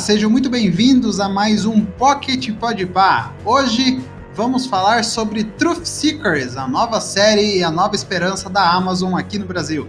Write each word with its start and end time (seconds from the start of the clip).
Sejam 0.00 0.30
muito 0.30 0.48
bem-vindos 0.48 1.20
a 1.20 1.28
mais 1.28 1.66
um 1.66 1.84
Pocket 1.84 2.50
Podpah. 2.58 3.34
Hoje 3.44 4.00
vamos 4.34 4.64
falar 4.64 5.04
sobre 5.04 5.44
Truth 5.44 5.84
Seekers, 5.84 6.56
a 6.56 6.66
nova 6.66 7.02
série 7.02 7.58
e 7.58 7.62
a 7.62 7.70
nova 7.70 7.94
esperança 7.94 8.48
da 8.48 8.66
Amazon 8.72 9.14
aqui 9.14 9.38
no 9.38 9.44
Brasil. 9.44 9.88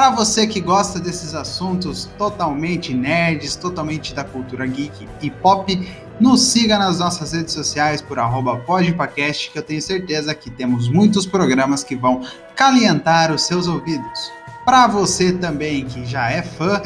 Para 0.00 0.08
você 0.08 0.46
que 0.46 0.62
gosta 0.62 0.98
desses 0.98 1.34
assuntos 1.34 2.08
totalmente 2.16 2.94
nerds, 2.94 3.54
totalmente 3.54 4.14
da 4.14 4.24
cultura 4.24 4.66
geek 4.66 5.06
e 5.20 5.30
pop, 5.30 5.88
nos 6.18 6.40
siga 6.40 6.78
nas 6.78 7.00
nossas 7.00 7.32
redes 7.32 7.52
sociais 7.52 8.00
por 8.00 8.16
podpacast, 8.64 9.50
que 9.50 9.58
eu 9.58 9.62
tenho 9.62 9.82
certeza 9.82 10.34
que 10.34 10.48
temos 10.48 10.88
muitos 10.88 11.26
programas 11.26 11.84
que 11.84 11.94
vão 11.94 12.22
calientar 12.56 13.30
os 13.30 13.42
seus 13.42 13.68
ouvidos. 13.68 14.32
Para 14.64 14.86
você 14.86 15.34
também 15.34 15.84
que 15.84 16.06
já 16.06 16.30
é 16.30 16.40
fã, 16.40 16.80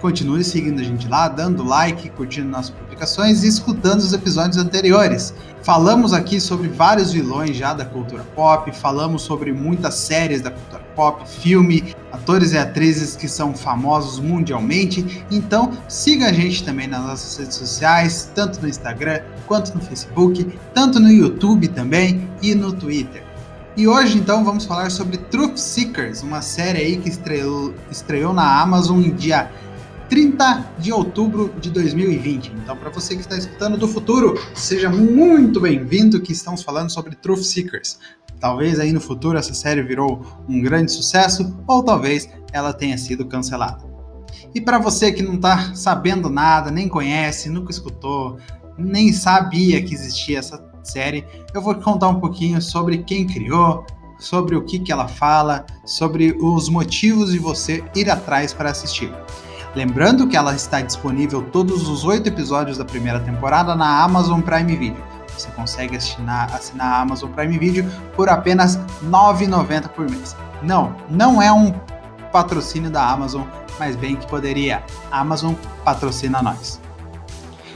continue 0.00 0.44
seguindo 0.44 0.80
a 0.80 0.84
gente 0.84 1.08
lá, 1.08 1.26
dando 1.26 1.64
like, 1.64 2.08
curtindo 2.10 2.50
nossas 2.50 2.70
publicações 2.70 3.42
e 3.42 3.48
escutando 3.48 3.98
os 3.98 4.12
episódios 4.12 4.58
anteriores. 4.58 5.34
Falamos 5.64 6.12
aqui 6.12 6.40
sobre 6.40 6.68
vários 6.68 7.12
vilões 7.12 7.56
já 7.56 7.74
da 7.74 7.84
cultura 7.84 8.22
pop, 8.36 8.70
falamos 8.70 9.22
sobre 9.22 9.52
muitas 9.52 9.94
séries 9.94 10.40
da 10.40 10.52
cultura 10.52 10.84
pop, 10.94 11.28
filme, 11.28 11.96
atores 12.12 12.52
e 12.52 12.58
atrizes 12.58 13.16
que 13.16 13.28
são 13.28 13.54
famosos 13.54 14.18
mundialmente. 14.18 15.24
Então, 15.30 15.72
siga 15.88 16.26
a 16.26 16.32
gente 16.32 16.64
também 16.64 16.86
nas 16.86 17.02
nossas 17.02 17.36
redes 17.38 17.56
sociais, 17.56 18.30
tanto 18.34 18.60
no 18.60 18.68
Instagram 18.68 19.20
quanto 19.46 19.74
no 19.74 19.80
Facebook, 19.80 20.46
tanto 20.74 21.00
no 21.00 21.10
YouTube 21.10 21.68
também 21.68 22.28
e 22.42 22.54
no 22.54 22.72
Twitter. 22.72 23.24
E 23.76 23.86
hoje 23.86 24.18
então 24.18 24.44
vamos 24.44 24.64
falar 24.64 24.90
sobre 24.90 25.16
Truth 25.16 25.56
Seekers, 25.56 26.22
uma 26.22 26.42
série 26.42 26.78
aí 26.78 26.96
que 26.96 27.08
estreou, 27.08 27.72
estreou 27.90 28.32
na 28.32 28.60
Amazon 28.60 29.00
em 29.00 29.14
dia 29.14 29.50
30 30.10 30.72
de 30.76 30.92
outubro 30.92 31.54
de 31.60 31.70
2020. 31.70 32.52
Então, 32.62 32.76
para 32.76 32.90
você 32.90 33.14
que 33.14 33.20
está 33.20 33.36
escutando 33.36 33.78
do 33.78 33.86
futuro, 33.86 34.34
seja 34.56 34.90
muito 34.90 35.60
bem-vindo 35.60 36.20
que 36.20 36.32
estamos 36.32 36.64
falando 36.64 36.90
sobre 36.90 37.14
Truth 37.14 37.44
Seekers. 37.44 38.00
Talvez 38.40 38.80
aí 38.80 38.90
no 38.90 39.00
futuro 39.00 39.38
essa 39.38 39.52
série 39.52 39.82
virou 39.82 40.22
um 40.48 40.60
grande 40.60 40.90
sucesso 40.90 41.56
ou 41.66 41.82
talvez 41.82 42.28
ela 42.52 42.72
tenha 42.72 42.96
sido 42.96 43.26
cancelada. 43.26 43.84
E 44.54 44.60
para 44.60 44.78
você 44.78 45.12
que 45.12 45.22
não 45.22 45.34
está 45.34 45.74
sabendo 45.74 46.30
nada, 46.30 46.70
nem 46.70 46.88
conhece, 46.88 47.50
nunca 47.50 47.70
escutou, 47.70 48.38
nem 48.78 49.12
sabia 49.12 49.82
que 49.82 49.94
existia 49.94 50.38
essa 50.38 50.64
série, 50.82 51.24
eu 51.52 51.60
vou 51.60 51.74
contar 51.74 52.08
um 52.08 52.18
pouquinho 52.18 52.60
sobre 52.60 52.98
quem 52.98 53.26
criou, 53.26 53.84
sobre 54.18 54.56
o 54.56 54.64
que, 54.64 54.78
que 54.78 54.90
ela 54.90 55.06
fala, 55.06 55.64
sobre 55.84 56.36
os 56.40 56.68
motivos 56.68 57.32
de 57.32 57.38
você 57.38 57.84
ir 57.94 58.10
atrás 58.10 58.52
para 58.52 58.70
assistir. 58.70 59.12
Lembrando 59.74 60.26
que 60.26 60.36
ela 60.36 60.54
está 60.54 60.80
disponível 60.80 61.42
todos 61.42 61.88
os 61.88 62.04
oito 62.04 62.28
episódios 62.28 62.78
da 62.78 62.84
primeira 62.84 63.20
temporada 63.20 63.74
na 63.76 64.02
Amazon 64.02 64.40
Prime 64.40 64.76
Video. 64.76 65.02
Você 65.36 65.50
consegue 65.50 65.96
assinar, 65.96 66.54
assinar 66.54 66.86
a 66.86 67.00
Amazon 67.00 67.30
Prime 67.32 67.58
Video 67.58 67.84
por 68.14 68.28
apenas 68.28 68.76
R$ 68.76 68.82
9,90 69.10 69.88
por 69.88 70.08
mês. 70.08 70.36
Não, 70.62 70.94
não 71.08 71.40
é 71.40 71.52
um 71.52 71.72
patrocínio 72.32 72.90
da 72.90 73.08
Amazon, 73.08 73.42
mas 73.78 73.96
bem 73.96 74.16
que 74.16 74.26
poderia. 74.26 74.82
A 75.10 75.20
Amazon 75.20 75.54
patrocina 75.84 76.42
nós. 76.42 76.80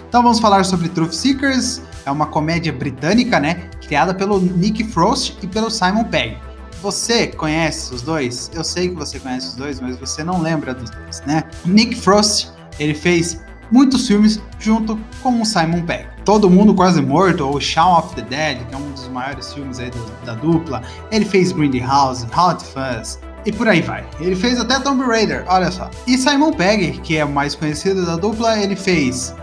Então 0.09 0.23
vamos 0.23 0.39
falar 0.39 0.65
sobre 0.65 0.89
Truth 0.89 1.13
Seekers. 1.13 1.83
É 2.07 2.11
uma 2.11 2.27
comédia 2.27 2.73
britânica, 2.73 3.41
né? 3.41 3.71
Criada 3.87 4.15
pelo 4.15 4.41
Nick 4.41 4.85
Frost 4.85 5.43
e 5.43 5.47
pelo 5.47 5.71
Simon 5.71 6.05
Pegg 6.05 6.39
você 6.85 7.29
conhece 7.29 7.95
os 7.95 8.03
dois? 8.03 8.51
Eu 8.53 8.63
sei 8.63 8.91
que 8.91 8.95
você 8.95 9.19
conhece 9.19 9.49
os 9.49 9.55
dois, 9.55 9.81
mas 9.81 9.97
você 9.97 10.23
não 10.23 10.43
lembra 10.43 10.75
dos 10.75 10.91
dois, 10.91 11.23
né? 11.23 11.45
Nick 11.65 11.95
Frost, 11.95 12.51
ele 12.79 12.93
fez 12.93 13.43
muitos 13.71 14.07
filmes 14.07 14.39
junto 14.59 15.01
com 15.23 15.41
o 15.41 15.47
Simon 15.47 15.81
Pegg. 15.87 16.14
Todo 16.25 16.49
Mundo 16.49 16.75
Quase 16.75 17.03
Morto, 17.03 17.47
ou 17.47 17.61
Shaun 17.61 17.99
of 17.99 18.15
the 18.15 18.23
Dead, 18.23 18.67
que 18.67 18.75
é 18.75 18.79
um 18.79 18.91
dos 18.93 19.07
maiores 19.09 19.53
filmes 19.53 19.79
aí 19.79 19.91
da, 20.25 20.35
dupla. 20.35 20.83
Ele 21.11 21.25
fez 21.25 21.53
Grindhouse, 21.53 22.27
Hot 22.27 22.65
Fuzz, 22.65 23.19
e 23.45 23.53
por 23.53 23.69
aí 23.69 23.83
vai. 23.83 24.07
Ele 24.19 24.35
fez 24.35 24.59
até 24.59 24.81
Tomb 24.81 25.05
Raider, 25.05 25.45
olha 25.49 25.71
só. 25.71 25.91
E 26.07 26.17
Simon 26.17 26.53
Pegg, 26.53 26.99
que 27.03 27.17
é 27.17 27.25
o 27.25 27.29
mais 27.29 27.55
conhecido 27.55 28.07
da 28.07 28.17
dupla, 28.17 28.59
ele 28.59 28.75
fez 28.75 29.35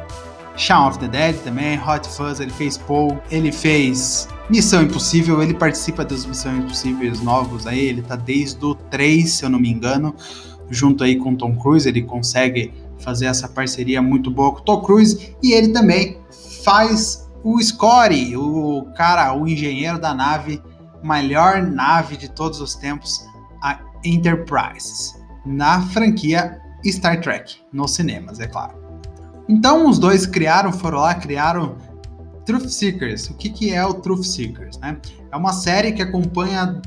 Shaun 0.58 0.88
of 0.88 0.97
the 0.97 1.08
Dead 1.08 1.36
também, 1.44 1.80
Hot 1.80 2.08
Fuzz, 2.09 2.40
ele 2.40 2.52
fez 2.52 2.78
Paul, 2.78 3.20
ele 3.30 3.52
fez 3.52 4.28
Missão 4.50 4.81
Impossível, 4.81 5.41
ele 5.41 5.53
participa 5.53 6.03
das 6.03 6.25
Missões 6.25 6.64
Impossíveis 6.64 7.22
novos 7.22 7.68
aí, 7.68 7.86
ele 7.86 8.02
tá 8.02 8.16
desde 8.16 8.64
o 8.66 8.74
3, 8.74 9.30
se 9.30 9.46
eu 9.46 9.50
não 9.50 9.59
me 9.59 9.70
engano, 9.70 10.16
junto 10.70 11.03
aí 11.03 11.16
com 11.16 11.36
Tom 11.36 11.56
Cruise, 11.56 11.88
ele 11.88 12.02
consegue 12.02 12.74
fazer 13.00 13.25
essa 13.25 13.47
parceria 13.47 14.02
muito 14.02 14.30
boa 14.30 14.52
com 14.53 14.62
Tom 14.62 14.81
Cruise 14.81 15.36
e 15.41 15.53
ele 15.53 15.70
também 15.70 16.18
faz 16.64 17.30
o 17.44 17.62
Scotty, 17.62 18.36
o 18.36 18.86
cara, 18.96 19.34
o 19.34 19.48
engenheiro 19.48 20.00
da 20.00 20.14
nave, 20.14 20.62
melhor 21.04 21.62
nave 21.64 22.18
de 22.18 22.30
todos 22.30 22.62
os 22.62 22.76
tempos, 22.76 23.26
a 23.62 23.80
Enterprise, 24.04 25.16
na 25.46 25.82
franquia 25.88 26.60
Star 26.86 27.20
Trek, 27.22 27.58
nos 27.72 27.96
cinemas, 27.96 28.40
é 28.40 28.48
claro. 28.48 28.80
Então 29.48 29.90
os 29.90 30.00
dois 30.00 30.26
criaram, 30.26 30.72
foram 30.72 31.00
lá, 31.00 31.16
criaram 31.16 31.76
Truth 32.46 32.70
Seekers. 32.70 33.30
O 33.30 33.34
que, 33.36 33.50
que 33.50 33.74
é 33.74 33.86
o 33.86 33.94
Truth 33.94 34.24
Seekers? 34.24 34.78
Né? 34.80 34.98
É 35.32 35.36
uma 35.36 35.54
série 35.54 35.92
que 35.92 36.02
acompanha 36.02 36.82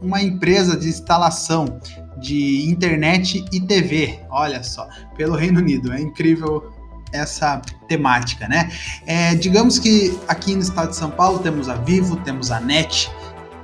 uma 0.00 0.22
empresa 0.22 0.76
de 0.76 0.88
instalação 0.88 1.80
de 2.18 2.68
internet 2.68 3.44
e 3.52 3.60
TV, 3.60 4.20
olha 4.30 4.62
só, 4.62 4.88
pelo 5.16 5.36
Reino 5.36 5.60
Unido. 5.60 5.92
É 5.92 6.00
incrível 6.00 6.73
essa 7.14 7.62
temática, 7.86 8.48
né? 8.48 8.70
É, 9.06 9.34
digamos 9.34 9.78
que 9.78 10.18
aqui 10.26 10.54
no 10.54 10.60
estado 10.60 10.90
de 10.90 10.96
São 10.96 11.10
Paulo 11.10 11.38
temos 11.38 11.68
a 11.68 11.74
Vivo, 11.76 12.16
temos 12.16 12.50
a 12.50 12.60
NET, 12.60 13.10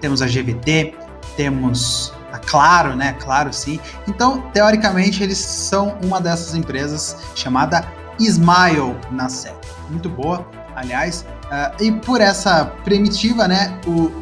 temos 0.01 0.23
a 0.23 0.27
GVT, 0.27 0.95
temos 1.37 2.13
a 2.33 2.39
Claro, 2.39 2.95
né? 2.95 3.17
Claro, 3.21 3.53
sim. 3.53 3.81
Então, 4.07 4.41
teoricamente, 4.53 5.23
eles 5.23 5.39
são 5.39 5.99
uma 6.03 6.21
dessas 6.21 6.55
empresas 6.55 7.17
chamada 7.35 7.85
Smile 8.19 8.97
na 9.11 9.29
série. 9.29 9.57
Muito 9.89 10.09
boa, 10.09 10.47
aliás. 10.77 11.27
Uh, 11.47 11.83
e 11.83 11.93
por 11.93 12.21
essa 12.21 12.67
primitiva, 12.85 13.49
né, 13.49 13.77
o, 13.87 14.13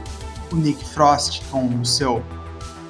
o 0.50 0.56
Nick 0.56 0.82
Frost 0.94 1.42
com 1.50 1.66
o 1.80 1.84
seu 1.84 2.24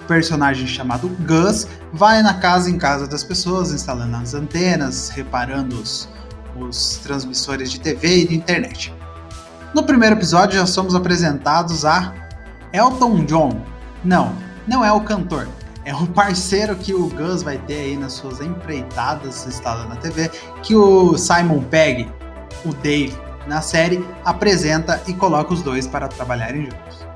personagem 0.06 0.66
chamado 0.66 1.08
Gus 1.26 1.66
vai 1.92 2.22
na 2.22 2.34
casa 2.34 2.70
em 2.70 2.78
casa 2.78 3.06
das 3.06 3.22
pessoas, 3.22 3.72
instalando 3.72 4.16
as 4.16 4.34
antenas, 4.34 5.10
reparando 5.10 5.76
os, 5.76 6.08
os 6.56 6.98
transmissores 6.98 7.70
de 7.70 7.80
TV 7.80 8.18
e 8.18 8.28
de 8.28 8.34
internet. 8.36 8.94
No 9.74 9.82
primeiro 9.82 10.16
episódio 10.16 10.58
já 10.58 10.66
somos 10.66 10.94
apresentados 10.94 11.84
a 11.84 12.14
Elton 12.72 13.24
John. 13.24 13.60
Não, 14.04 14.32
não 14.66 14.84
é 14.84 14.92
o 14.92 15.00
cantor. 15.00 15.48
É 15.84 15.94
o 15.94 16.06
parceiro 16.06 16.76
que 16.76 16.92
o 16.92 17.08
Gus 17.08 17.42
vai 17.42 17.56
ter 17.58 17.80
aí 17.80 17.96
nas 17.96 18.12
suas 18.12 18.40
empreitadas 18.40 19.46
instalando 19.46 19.88
na 19.88 19.96
TV, 19.96 20.30
que 20.62 20.76
o 20.76 21.16
Simon 21.16 21.62
Pegg, 21.62 22.06
o 22.64 22.74
Dave, 22.74 23.16
na 23.46 23.62
série, 23.62 24.06
apresenta 24.24 25.00
e 25.06 25.14
coloca 25.14 25.54
os 25.54 25.62
dois 25.62 25.86
para 25.86 26.06
trabalharem 26.06 26.66
juntos. 26.66 27.06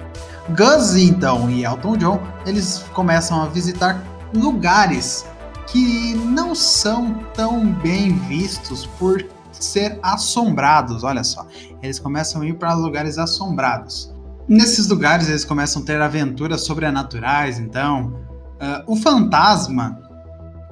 Gus, 0.57 0.97
então, 0.97 1.51
e 1.51 1.65
Elton 1.65 1.97
John, 1.97 2.21
eles 2.47 2.85
começam 2.95 3.43
a 3.43 3.47
visitar 3.47 4.03
lugares 4.35 5.27
que 5.67 6.15
não 6.15 6.55
são 6.55 7.15
tão 7.35 7.73
bem 7.73 8.13
vistos 8.29 8.87
por 8.99 9.25
ser 9.53 9.99
assombrados, 10.03 11.05
olha 11.05 11.25
só. 11.25 11.47
Eles 11.83 11.99
começam 11.99 12.43
a 12.43 12.47
ir 12.47 12.55
para 12.55 12.75
lugares 12.75 13.19
assombrados. 13.19 14.13
Nesses 14.49 14.89
lugares 14.89 15.29
eles 15.29 15.45
começam 15.45 15.83
a 15.83 15.85
ter 15.85 16.01
aventuras 16.01 16.63
sobrenaturais, 16.63 17.59
então. 17.59 18.21
Uh, 18.61 18.93
o 18.93 18.97
fantasma, 18.97 19.99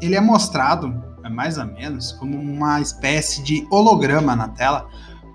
ele 0.01 0.15
é 0.15 0.21
mostrado, 0.21 1.03
mais 1.31 1.59
ou 1.59 1.67
menos, 1.67 2.13
como 2.13 2.39
uma 2.39 2.81
espécie 2.81 3.43
de 3.43 3.67
holograma 3.71 4.35
na 4.35 4.49
tela, 4.49 4.89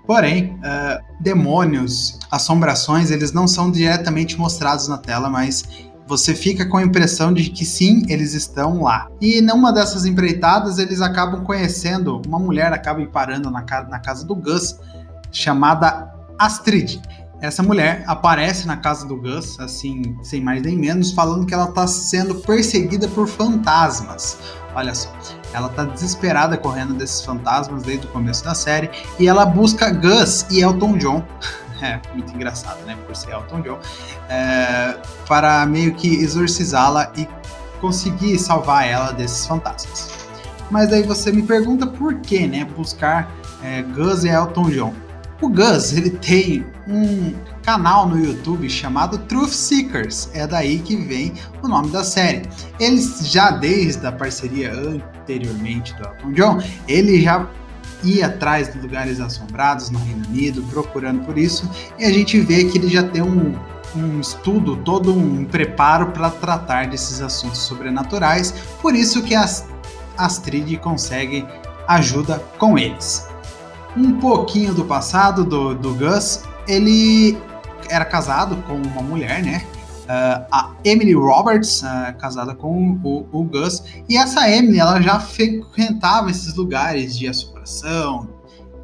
Porém, 0.06 0.54
uh, 0.60 1.02
demônios, 1.20 2.20
assombrações, 2.30 3.10
eles 3.10 3.32
não 3.32 3.48
são 3.48 3.72
diretamente 3.72 4.38
mostrados 4.38 4.86
na 4.86 4.96
tela, 4.96 5.28
mas 5.28 5.64
você 6.06 6.34
fica 6.34 6.64
com 6.64 6.76
a 6.76 6.82
impressão 6.82 7.32
de 7.32 7.50
que 7.50 7.64
sim, 7.64 8.02
eles 8.08 8.32
estão 8.32 8.82
lá. 8.82 9.08
E 9.20 9.40
numa 9.40 9.72
dessas 9.72 10.04
empreitadas, 10.06 10.78
eles 10.78 11.00
acabam 11.00 11.42
conhecendo 11.44 12.22
uma 12.26 12.38
mulher, 12.38 12.72
acaba 12.72 13.04
parando 13.06 13.50
na, 13.50 13.62
casa, 13.62 13.88
na 13.88 13.98
casa 13.98 14.24
do 14.24 14.34
Gus, 14.34 14.78
chamada 15.32 16.14
Astrid. 16.38 17.00
Essa 17.40 17.62
mulher 17.62 18.02
aparece 18.06 18.66
na 18.66 18.76
casa 18.76 19.06
do 19.06 19.20
Gus, 19.20 19.58
assim, 19.60 20.16
sem 20.22 20.40
mais 20.40 20.62
nem 20.62 20.76
menos, 20.76 21.10
falando 21.12 21.44
que 21.44 21.52
ela 21.52 21.68
está 21.68 21.86
sendo 21.86 22.36
perseguida 22.36 23.08
por 23.08 23.26
fantasmas. 23.26 24.38
Olha 24.74 24.94
só, 24.94 25.10
ela 25.52 25.68
tá 25.70 25.84
desesperada 25.84 26.56
correndo 26.56 26.94
desses 26.94 27.22
fantasmas 27.22 27.82
desde 27.82 28.06
o 28.06 28.10
começo 28.10 28.44
da 28.44 28.54
série 28.54 28.90
e 29.18 29.26
ela 29.26 29.46
busca 29.46 29.90
Gus 29.90 30.44
e 30.50 30.60
Elton 30.60 30.98
John 30.98 31.24
muito 32.12 32.34
engraçado, 32.34 32.84
né, 32.86 32.96
por 33.06 33.14
ser 33.14 33.32
Elton 33.32 33.60
John, 33.60 33.78
é, 34.28 34.96
para 35.26 35.64
meio 35.66 35.94
que 35.94 36.08
exorcizá-la 36.16 37.12
e 37.16 37.28
conseguir 37.80 38.38
salvar 38.38 38.86
ela 38.86 39.12
desses 39.12 39.46
fantasmas. 39.46 40.10
Mas 40.70 40.92
aí 40.92 41.02
você 41.02 41.30
me 41.30 41.42
pergunta 41.42 41.86
por 41.86 42.16
que, 42.16 42.46
né, 42.46 42.64
buscar 42.64 43.30
é, 43.62 43.82
Gus 43.82 44.24
e 44.24 44.28
Elton 44.28 44.70
John. 44.70 44.94
O 45.40 45.48
Gus, 45.50 45.92
ele 45.92 46.10
tem 46.10 46.64
um 46.88 47.34
canal 47.62 48.08
no 48.08 48.18
YouTube 48.18 48.68
chamado 48.70 49.18
Truth 49.18 49.50
Seekers, 49.50 50.30
é 50.32 50.46
daí 50.46 50.78
que 50.78 50.96
vem 50.96 51.34
o 51.62 51.68
nome 51.68 51.90
da 51.90 52.02
série. 52.02 52.48
Eles 52.80 53.30
já 53.30 53.50
desde 53.50 54.06
a 54.06 54.12
parceria 54.12 54.72
anteriormente 54.72 55.94
do 55.94 56.04
Elton 56.04 56.32
John, 56.32 56.62
ele 56.88 57.20
já 57.20 57.46
ir 58.06 58.22
atrás 58.22 58.72
de 58.72 58.78
lugares 58.78 59.20
assombrados 59.20 59.90
no 59.90 59.98
Reino 59.98 60.26
Unido, 60.28 60.62
procurando 60.64 61.24
por 61.24 61.36
isso, 61.36 61.68
e 61.98 62.04
a 62.04 62.12
gente 62.12 62.38
vê 62.40 62.64
que 62.64 62.78
ele 62.78 62.88
já 62.88 63.02
tem 63.02 63.22
um, 63.22 63.54
um 63.94 64.20
estudo, 64.20 64.76
todo 64.76 65.12
um 65.12 65.44
preparo 65.44 66.08
para 66.08 66.30
tratar 66.30 66.86
desses 66.86 67.20
assuntos 67.20 67.58
sobrenaturais, 67.58 68.52
por 68.80 68.94
isso 68.94 69.22
que 69.22 69.34
a 69.34 69.46
Astrid 70.16 70.76
consegue 70.78 71.46
ajuda 71.88 72.42
com 72.58 72.78
eles. 72.78 73.26
Um 73.96 74.18
pouquinho 74.18 74.74
do 74.74 74.84
passado 74.84 75.44
do, 75.44 75.74
do 75.74 75.94
Gus, 75.94 76.42
ele 76.68 77.38
era 77.88 78.04
casado 78.04 78.56
com 78.66 78.74
uma 78.74 79.02
mulher, 79.02 79.42
né? 79.42 79.64
Uh, 80.06 80.46
a 80.52 80.72
Emily 80.84 81.14
Roberts, 81.14 81.82
uh, 81.82 82.16
casada 82.18 82.54
com 82.54 82.92
o, 83.02 83.26
o, 83.32 83.42
Gus, 83.42 83.82
e 84.08 84.16
essa 84.16 84.48
Emily 84.48 84.78
ela 84.78 85.00
já 85.00 85.18
frequentava 85.18 86.30
esses 86.30 86.54
lugares 86.54 87.18
de 87.18 87.26
assombração, 87.26 88.28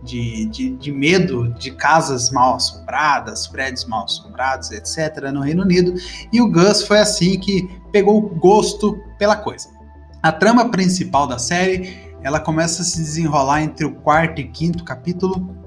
de, 0.03 0.47
de, 0.47 0.71
de, 0.71 0.91
medo 0.91 1.49
de 1.55 1.71
casas 1.71 2.31
mal 2.31 2.57
assombradas, 2.57 3.47
prédios 3.47 3.85
mal 3.85 4.05
assombrados, 4.05 4.73
etc., 4.73 5.31
no 5.33 5.43
Reino 5.43 5.63
Unido, 5.63 5.95
e 6.33 6.41
o 6.41 6.51
Gus 6.51 6.83
foi 6.83 6.99
assim 6.99 7.39
que 7.39 7.69
pegou 7.93 8.21
gosto 8.21 8.99
pela 9.17 9.37
coisa. 9.37 9.69
A 10.21 10.33
trama 10.33 10.71
principal 10.71 11.29
da 11.29 11.39
série 11.39 12.13
ela 12.23 12.41
começa 12.41 12.83
a 12.83 12.85
se 12.85 12.99
desenrolar 12.99 13.63
entre 13.63 13.85
o 13.85 13.95
quarto 13.95 14.41
e 14.41 14.49
quinto 14.49 14.85
capítulo 14.85 15.62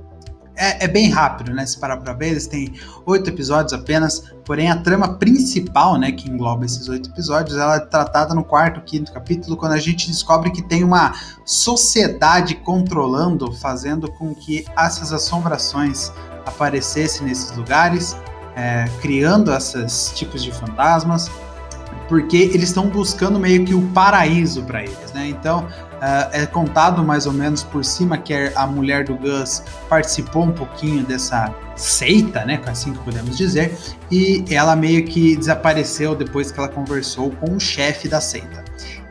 é, 0.55 0.85
é, 0.85 0.87
bem 0.87 1.09
rápido, 1.09 1.53
né? 1.53 1.65
Se 1.65 1.77
parar 1.77 1.97
pra 1.97 2.13
ver, 2.13 2.29
eles 2.29 2.47
têm 2.47 2.73
oito 3.05 3.29
episódios 3.29 3.73
apenas, 3.73 4.31
porém 4.45 4.69
a 4.69 4.77
trama 4.77 5.15
principal, 5.15 5.97
né, 5.97 6.11
que 6.11 6.29
engloba 6.29 6.65
esses 6.65 6.87
oito 6.87 7.09
episódios, 7.09 7.57
ela 7.57 7.75
é 7.75 7.79
tratada 7.79 8.33
no 8.33 8.43
quarto, 8.43 8.81
quinto 8.81 9.11
capítulo, 9.11 9.57
quando 9.57 9.73
a 9.73 9.79
gente 9.79 10.07
descobre 10.07 10.51
que 10.51 10.61
tem 10.61 10.83
uma 10.83 11.13
sociedade 11.43 12.55
controlando, 12.55 13.51
fazendo 13.51 14.11
com 14.11 14.33
que 14.33 14.65
essas 14.77 15.11
assombrações 15.11 16.11
aparecessem 16.45 17.27
nesses 17.27 17.55
lugares, 17.55 18.15
é, 18.55 18.85
criando 19.01 19.53
esses 19.53 20.11
tipos 20.15 20.43
de 20.43 20.51
fantasmas, 20.51 21.29
porque 22.07 22.37
eles 22.37 22.69
estão 22.69 22.87
buscando 22.87 23.39
meio 23.39 23.65
que 23.65 23.73
o 23.73 23.81
paraíso 23.89 24.63
para 24.63 24.83
eles, 24.83 25.11
né? 25.13 25.27
Então 25.27 25.67
Uh, 26.05 26.29
é 26.33 26.45
contado 26.45 27.03
mais 27.03 27.25
ou 27.25 27.33
menos 27.33 27.63
por 27.63 27.83
cima 27.83 28.15
que 28.15 28.31
a 28.55 28.67
mulher 28.67 29.05
do 29.05 29.15
Gus 29.15 29.63
participou 29.89 30.43
um 30.43 30.51
pouquinho 30.51 31.03
dessa 31.03 31.51
seita, 31.75 32.45
né, 32.45 32.61
assim 32.67 32.93
que 32.93 32.99
podemos 32.99 33.35
dizer, 33.35 33.75
e 34.11 34.45
ela 34.51 34.75
meio 34.75 35.03
que 35.03 35.35
desapareceu 35.35 36.13
depois 36.13 36.51
que 36.51 36.59
ela 36.59 36.69
conversou 36.69 37.31
com 37.31 37.55
o 37.55 37.59
chefe 37.59 38.07
da 38.07 38.21
seita. 38.21 38.63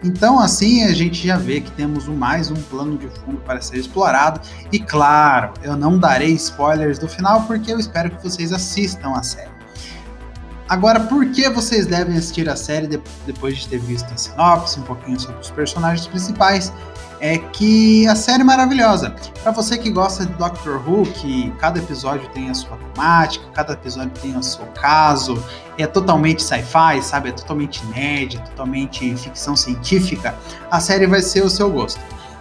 Então, 0.04 0.38
assim, 0.38 0.84
a 0.84 0.92
gente 0.92 1.26
já 1.26 1.36
vê 1.36 1.60
que 1.60 1.70
temos 1.72 2.06
mais 2.06 2.48
um 2.50 2.54
plano 2.54 2.96
de 2.96 3.08
fundo 3.08 3.38
para 3.38 3.60
ser 3.60 3.78
explorado. 3.78 4.40
E 4.70 4.78
claro, 4.78 5.54
eu 5.62 5.76
não 5.76 5.98
darei 5.98 6.32
spoilers 6.34 6.98
do 6.98 7.08
final 7.08 7.42
porque 7.42 7.72
eu 7.72 7.78
espero 7.78 8.10
que 8.10 8.22
vocês 8.22 8.52
assistam 8.52 9.14
a 9.14 9.22
série. 9.22 9.53
Agora, 10.68 11.00
por 11.00 11.26
que 11.30 11.48
vocês 11.50 11.86
devem 11.86 12.16
assistir 12.16 12.48
a 12.48 12.56
série 12.56 12.86
de, 12.86 13.00
depois 13.26 13.58
de 13.58 13.68
ter 13.68 13.78
visto 13.78 14.10
a 14.12 14.16
sinopse, 14.16 14.80
um 14.80 14.82
pouquinho 14.82 15.20
sobre 15.20 15.40
os 15.40 15.50
personagens 15.50 16.06
principais? 16.06 16.72
É 17.20 17.38
que 17.38 18.06
a 18.08 18.14
série 18.14 18.40
é 18.40 18.44
maravilhosa. 18.44 19.14
Para 19.42 19.52
você 19.52 19.78
que 19.78 19.90
gosta 19.90 20.26
de 20.26 20.32
Doctor 20.34 20.82
Who, 20.86 21.04
que 21.06 21.50
cada 21.58 21.78
episódio 21.78 22.28
tem 22.30 22.50
a 22.50 22.54
sua 22.54 22.76
temática, 22.76 23.44
cada 23.54 23.74
episódio 23.74 24.12
tem 24.20 24.36
o 24.36 24.42
seu 24.42 24.64
caso, 24.66 25.42
é 25.78 25.86
totalmente 25.86 26.42
sci-fi, 26.42 27.02
sabe? 27.02 27.28
É 27.28 27.32
totalmente 27.32 27.84
nerd, 27.86 28.36
é 28.36 28.40
totalmente 28.40 29.16
ficção 29.16 29.56
científica, 29.56 30.34
a 30.70 30.80
série 30.80 31.06
vai 31.06 31.22
ser 31.22 31.44
o 31.44 31.50
seu 31.50 31.70
gosto. 31.70 32.00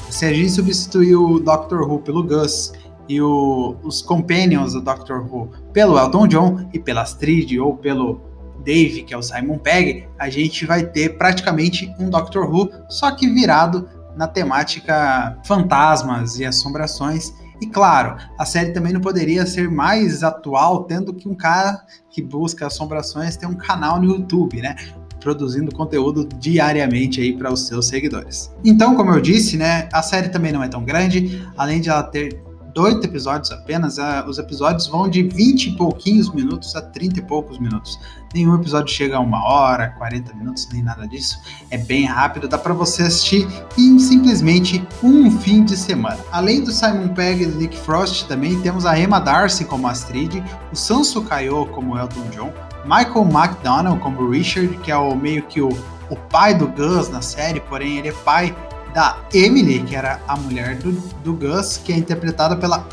Se 0.10 0.26
a 0.26 0.34
gente 0.34 0.52
substituir 0.52 1.16
o 1.16 1.40
Doctor 1.40 1.82
Who 1.90 2.00
pelo 2.00 2.24
Gus 2.24 2.74
e 3.08 3.22
o, 3.22 3.76
os 3.84 4.02
companions 4.02 4.74
do 4.74 4.82
Doctor 4.82 5.26
Who 5.30 5.50
pelo 5.72 5.98
Elton 5.98 6.28
John 6.28 6.70
e 6.74 6.80
pela 6.80 7.02
Astrid 7.02 7.60
ou 7.60 7.76
pelo 7.76 8.22
Dave, 8.64 9.04
que 9.04 9.14
é 9.14 9.18
o 9.18 9.22
Simon 9.22 9.58
Pegg, 9.58 10.08
a 10.18 10.30
gente 10.30 10.66
vai 10.66 10.86
ter 10.86 11.18
praticamente 11.18 11.94
um 12.00 12.10
Doctor 12.10 12.50
Who, 12.50 12.70
só 12.90 13.12
que 13.12 13.28
virado 13.28 13.88
na 14.16 14.28
temática 14.28 15.38
fantasmas 15.46 16.40
e 16.40 16.46
assombrações. 16.46 17.34
E 17.62 17.68
claro, 17.68 18.18
a 18.38 18.46
série 18.46 18.72
também 18.72 18.94
não 18.94 19.02
poderia 19.02 19.46
ser 19.46 19.70
mais 19.70 20.24
atual, 20.24 20.84
tendo 20.84 21.14
que 21.14 21.28
um 21.28 21.36
cara 21.36 21.82
que 22.10 22.22
busca 22.22 22.68
assombrações 22.68 23.36
tem 23.36 23.48
um 23.48 23.56
canal 23.56 24.00
no 24.00 24.06
YouTube, 24.06 24.62
né? 24.62 24.76
Produzindo 25.20 25.74
conteúdo 25.74 26.28
diariamente 26.38 27.22
aí 27.22 27.36
para 27.36 27.52
os 27.52 27.68
seus 27.68 27.88
seguidores. 27.88 28.54
Então, 28.64 28.96
como 28.96 29.12
eu 29.12 29.22
disse, 29.22 29.56
né, 29.56 29.88
a 29.94 30.02
série 30.02 30.30
também 30.30 30.52
não 30.52 30.62
é 30.62 30.68
tão 30.68 30.84
grande, 30.84 31.48
além 31.58 31.80
de 31.80 31.90
ela 31.90 32.04
ter 32.04 32.44
oito 32.80 33.06
episódios 33.06 33.52
apenas, 33.52 33.98
uh, 33.98 34.28
os 34.28 34.38
episódios 34.38 34.88
vão 34.88 35.10
de 35.10 35.24
20 35.24 35.68
e 35.68 35.78
pouquinhos 35.78 36.34
minutos 36.34 36.76
a 36.76 36.82
30 36.82 37.20
e 37.20 37.22
poucos 37.22 37.60
minutos. 37.60 38.00
Nenhum 38.34 38.56
episódio 38.56 38.94
chega 38.94 39.18
a 39.18 39.20
uma 39.20 39.44
hora, 39.48 39.90
40 39.98 40.34
minutos, 40.34 40.68
nem 40.72 40.82
nada 40.82 41.08
disso. 41.08 41.38
É 41.70 41.78
bem 41.78 42.06
rápido, 42.06 42.48
dá 42.48 42.58
para 42.58 42.74
você 42.74 43.04
assistir 43.04 43.48
em 43.78 44.00
simplesmente 44.00 44.84
um 45.04 45.30
fim 45.30 45.64
de 45.64 45.78
semana. 45.78 46.18
Além 46.32 46.64
do 46.64 46.72
Simon 46.72 47.10
Pegg 47.10 47.44
e 47.44 47.46
do 47.46 47.58
Nick 47.58 47.78
Frost, 47.78 48.28
também 48.28 48.60
temos 48.62 48.86
a 48.86 48.98
Emma 48.98 49.20
Darcy 49.20 49.66
como 49.66 49.88
Astrid, 49.88 50.44
o 50.72 50.76
Sansu 50.76 51.22
Kayo 51.22 51.68
como 51.68 51.98
Elton 51.98 52.26
John, 52.32 52.54
Michael 52.86 53.30
McDonald 53.30 54.00
como 54.02 54.30
Richard, 54.30 54.76
que 54.78 54.92
é 54.92 54.98
o 54.98 55.16
meio 55.16 55.44
que 55.44 55.62
o, 55.62 55.70
o 56.10 56.16
pai 56.16 56.56
do 56.56 56.68
Gus 56.68 57.10
na 57.10 57.22
série, 57.22 57.60
porém 57.60 58.00
ele 58.00 58.10
é 58.10 58.12
pai 58.12 58.56
da 58.94 59.18
Emily, 59.34 59.82
que 59.84 59.96
era 59.96 60.22
a 60.28 60.36
mulher 60.36 60.78
do, 60.78 60.92
do 61.24 61.34
Gus, 61.34 61.78
que 61.78 61.92
é 61.92 61.98
interpretada 61.98 62.56
pela 62.56 62.88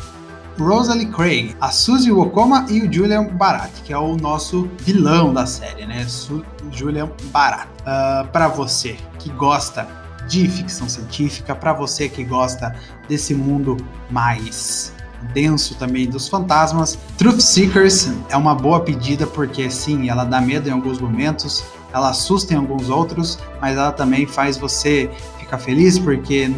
Rosalie 0.59 1.07
Craig, 1.07 1.55
a 1.59 1.71
Suzy 1.71 2.11
Wokoma 2.11 2.65
e 2.69 2.81
o 2.81 2.91
Julian 2.91 3.25
Barat, 3.25 3.71
que 3.83 3.93
é 3.93 3.97
o 3.97 4.15
nosso 4.15 4.69
vilão 4.79 5.33
da 5.33 5.45
série, 5.45 5.85
né? 5.85 6.05
Su 6.07 6.43
Julian 6.71 7.09
Barat. 7.31 7.67
Uh, 7.67 7.83
ah, 7.85 8.27
para 8.31 8.47
você 8.47 8.97
que 9.17 9.29
gosta 9.31 9.87
de 10.27 10.47
ficção 10.47 10.87
científica, 10.87 11.55
para 11.55 11.73
você 11.73 12.07
que 12.07 12.23
gosta 12.23 12.75
desse 13.07 13.33
mundo 13.33 13.77
mais 14.09 14.93
denso 15.33 15.75
também 15.75 16.09
dos 16.09 16.27
fantasmas, 16.27 16.97
Truth 17.17 17.41
Seekers 17.41 18.11
é 18.29 18.37
uma 18.37 18.55
boa 18.55 18.79
pedida 18.81 19.27
porque 19.27 19.69
sim, 19.69 20.09
ela 20.09 20.23
dá 20.23 20.41
medo 20.41 20.67
em 20.67 20.71
alguns 20.71 20.99
momentos, 20.99 21.63
ela 21.93 22.09
assusta 22.09 22.53
em 22.53 22.57
alguns 22.57 22.89
outros, 22.89 23.37
mas 23.59 23.77
ela 23.77 23.91
também 23.91 24.25
faz 24.25 24.57
você 24.57 25.09
ficar 25.51 25.57
feliz 25.59 25.99
porque 25.99 26.49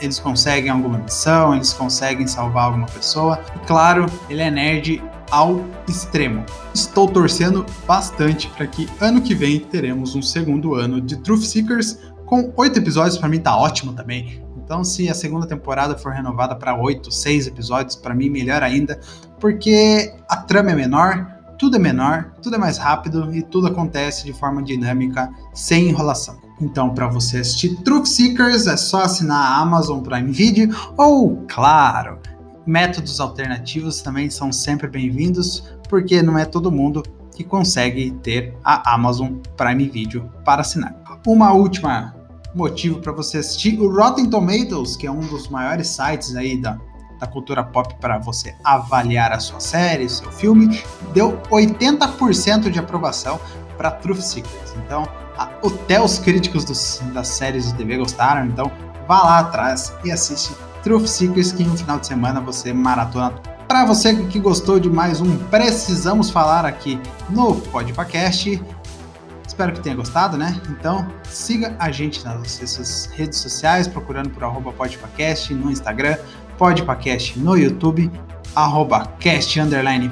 eles 0.00 0.18
conseguem 0.18 0.70
alguma 0.70 0.98
missão, 0.98 1.54
eles 1.54 1.72
conseguem 1.74 2.26
salvar 2.26 2.64
alguma 2.64 2.86
pessoa. 2.86 3.38
E 3.54 3.66
claro, 3.66 4.06
ele 4.30 4.40
é 4.40 4.50
nerd 4.50 5.02
ao 5.30 5.64
extremo. 5.86 6.44
Estou 6.74 7.06
torcendo 7.06 7.66
bastante 7.86 8.48
para 8.48 8.66
que 8.66 8.88
ano 9.00 9.20
que 9.20 9.34
vem 9.34 9.60
teremos 9.60 10.14
um 10.14 10.22
segundo 10.22 10.74
ano 10.74 11.00
de 11.00 11.16
Truth 11.16 11.42
Seekers 11.42 11.98
com 12.24 12.52
oito 12.56 12.78
episódios. 12.78 13.18
Para 13.18 13.28
mim 13.28 13.40
tá 13.40 13.56
ótimo 13.56 13.92
também. 13.92 14.42
Então, 14.56 14.82
se 14.84 15.08
a 15.08 15.14
segunda 15.14 15.46
temporada 15.46 15.98
for 15.98 16.12
renovada 16.12 16.54
para 16.54 16.74
oito, 16.80 17.10
seis 17.10 17.46
episódios, 17.46 17.96
para 17.96 18.14
mim 18.14 18.30
melhor 18.30 18.62
ainda, 18.62 19.00
porque 19.38 20.14
a 20.28 20.36
trama 20.36 20.70
é 20.70 20.74
menor, 20.74 21.26
tudo 21.58 21.76
é 21.76 21.78
menor, 21.78 22.32
tudo 22.40 22.54
é 22.54 22.58
mais 22.58 22.78
rápido 22.78 23.34
e 23.34 23.42
tudo 23.42 23.66
acontece 23.66 24.24
de 24.24 24.32
forma 24.32 24.62
dinâmica, 24.62 25.28
sem 25.52 25.88
enrolação. 25.88 26.49
Então, 26.60 26.94
para 26.94 27.08
você 27.08 27.38
assistir 27.38 27.76
Truth 27.76 28.06
Seekers, 28.06 28.66
é 28.66 28.76
só 28.76 29.02
assinar 29.02 29.38
a 29.38 29.56
Amazon 29.58 30.00
Prime 30.00 30.30
Video 30.30 30.68
ou, 30.96 31.44
claro, 31.48 32.18
métodos 32.66 33.18
alternativos 33.18 34.02
também 34.02 34.28
são 34.28 34.52
sempre 34.52 34.86
bem-vindos, 34.86 35.64
porque 35.88 36.22
não 36.22 36.38
é 36.38 36.44
todo 36.44 36.70
mundo 36.70 37.02
que 37.34 37.42
consegue 37.42 38.10
ter 38.22 38.54
a 38.62 38.94
Amazon 38.94 39.36
Prime 39.56 39.88
Video 39.88 40.30
para 40.44 40.60
assinar. 40.60 40.94
Uma 41.26 41.52
última 41.52 42.14
motivo 42.54 42.98
para 42.98 43.12
você 43.12 43.38
assistir 43.38 43.80
o 43.80 43.90
Rotten 43.90 44.28
Tomatoes, 44.28 44.96
que 44.96 45.06
é 45.06 45.10
um 45.10 45.20
dos 45.20 45.48
maiores 45.48 45.88
sites 45.88 46.36
aí 46.36 46.60
da, 46.60 46.78
da 47.18 47.26
cultura 47.26 47.62
pop 47.62 47.94
para 48.00 48.18
você 48.18 48.54
avaliar 48.64 49.32
a 49.32 49.38
sua 49.38 49.60
série, 49.60 50.08
seu 50.08 50.30
filme, 50.32 50.82
deu 51.14 51.40
80% 51.50 52.70
de 52.70 52.78
aprovação 52.78 53.40
para 53.80 53.90
Truth 53.92 54.20
Secrets. 54.20 54.74
Então, 54.84 55.08
até 55.38 55.98
os 55.98 56.18
críticos 56.18 56.66
dos, 56.66 57.00
das 57.14 57.28
séries 57.28 57.68
de 57.68 57.78
TV 57.78 57.96
gostaram, 57.96 58.44
então 58.44 58.70
vá 59.08 59.22
lá 59.22 59.38
atrás 59.38 59.94
e 60.04 60.12
assiste 60.12 60.54
Truth 60.82 61.06
Secrets, 61.06 61.50
que 61.50 61.64
no 61.64 61.74
final 61.74 61.98
de 61.98 62.06
semana 62.06 62.42
você 62.42 62.74
maratona. 62.74 63.32
Para 63.66 63.86
você 63.86 64.14
que 64.26 64.38
gostou 64.38 64.78
de 64.78 64.90
mais 64.90 65.22
um 65.22 65.34
Precisamos 65.44 66.30
Falar 66.30 66.66
aqui 66.66 67.00
no 67.30 67.54
Podpacast, 67.54 68.62
espero 69.48 69.72
que 69.72 69.80
tenha 69.80 69.96
gostado, 69.96 70.36
né? 70.36 70.60
Então 70.68 71.06
siga 71.24 71.74
a 71.78 71.90
gente 71.90 72.22
nas 72.22 73.06
redes 73.14 73.38
sociais, 73.38 73.88
procurando 73.88 74.28
por 74.28 74.44
arroba 74.44 74.74
no 75.52 75.70
Instagram, 75.70 76.18
podpacast 76.58 77.38
no 77.38 77.56
YouTube, 77.56 78.10
arroba 78.54 79.06
cast 79.18 79.58
underline 79.58 80.10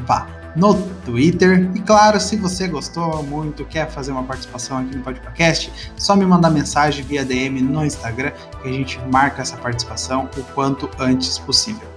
no 0.59 0.75
Twitter. 1.05 1.71
E 1.75 1.81
claro, 1.81 2.21
se 2.21 2.37
você 2.37 2.67
gostou 2.67 3.23
muito, 3.23 3.65
quer 3.65 3.89
fazer 3.89 4.13
uma 4.13 4.25
participação 4.25 4.79
aqui 4.79 4.97
no 4.97 5.03
podcast, 5.03 5.73
só 5.97 6.17
me 6.17 6.27
mandar 6.27 6.51
mensagem 6.51 7.05
via 7.05 7.25
DM 7.25 7.63
no 7.63 7.85
Instagram 7.85 8.33
que 8.61 8.69
a 8.69 8.73
gente 8.73 8.99
marca 9.11 9.41
essa 9.41 9.57
participação 9.57 10.29
o 10.37 10.43
quanto 10.55 10.91
antes 10.99 11.39
possível. 11.39 11.89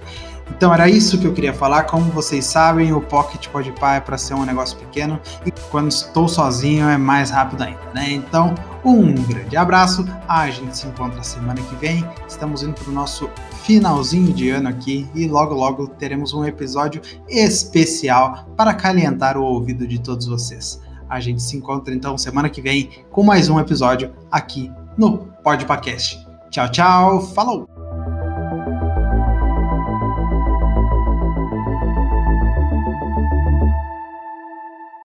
Então 0.56 0.72
era 0.72 0.88
isso 0.88 1.18
que 1.18 1.26
eu 1.26 1.32
queria 1.32 1.52
falar. 1.52 1.84
Como 1.84 2.10
vocês 2.12 2.44
sabem, 2.44 2.92
o 2.92 3.00
Pocket 3.00 3.48
Podpah 3.48 3.96
é 3.96 4.00
para 4.00 4.18
ser 4.18 4.34
um 4.34 4.44
negócio 4.44 4.76
pequeno 4.78 5.18
e 5.44 5.50
quando 5.70 5.88
estou 5.88 6.28
sozinho 6.28 6.88
é 6.88 6.96
mais 6.96 7.30
rápido 7.30 7.62
ainda, 7.62 7.80
né? 7.94 8.12
Então, 8.12 8.54
um 8.84 9.14
grande 9.14 9.56
abraço. 9.56 10.04
A 10.28 10.50
gente 10.50 10.76
se 10.76 10.86
encontra 10.86 11.22
semana 11.22 11.60
que 11.60 11.74
vem. 11.76 12.04
Estamos 12.26 12.62
indo 12.62 12.74
para 12.74 12.90
o 12.90 12.92
nosso 12.92 13.28
finalzinho 13.64 14.32
de 14.32 14.50
ano 14.50 14.68
aqui 14.68 15.08
e 15.14 15.26
logo 15.26 15.54
logo 15.54 15.86
teremos 15.86 16.34
um 16.34 16.44
episódio 16.44 17.00
especial 17.28 18.46
para 18.56 18.74
calentar 18.74 19.36
o 19.36 19.42
ouvido 19.44 19.86
de 19.86 20.00
todos 20.00 20.26
vocês. 20.26 20.80
A 21.08 21.20
gente 21.20 21.42
se 21.42 21.56
encontra 21.56 21.94
então 21.94 22.16
semana 22.16 22.48
que 22.48 22.62
vem 22.62 22.90
com 23.10 23.22
mais 23.22 23.48
um 23.48 23.60
episódio 23.60 24.12
aqui 24.30 24.70
no 24.96 25.18
Podpacast. 25.42 26.26
Tchau, 26.50 26.70
tchau. 26.70 27.20
Falou! 27.20 27.81